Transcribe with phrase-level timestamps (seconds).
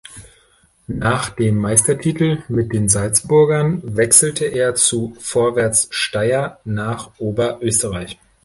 [0.87, 8.17] Nach dem Meistertitel mit den Salzburgern wechselte er zu Vorwärts Steyr nach Oberösterreich.